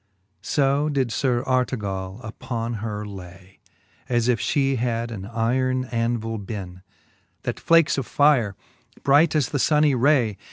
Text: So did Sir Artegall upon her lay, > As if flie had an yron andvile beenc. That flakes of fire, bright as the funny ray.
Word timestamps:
So 0.41 0.89
did 0.89 1.11
Sir 1.11 1.43
Artegall 1.45 2.21
upon 2.23 2.73
her 2.81 3.05
lay, 3.05 3.59
> 3.85 4.09
As 4.17 4.27
if 4.27 4.41
flie 4.41 4.73
had 4.81 5.11
an 5.11 5.29
yron 5.31 5.87
andvile 5.91 6.43
beenc. 6.43 6.81
That 7.43 7.59
flakes 7.59 7.99
of 7.99 8.07
fire, 8.07 8.55
bright 9.03 9.35
as 9.35 9.49
the 9.49 9.59
funny 9.59 9.93
ray. 9.93 10.39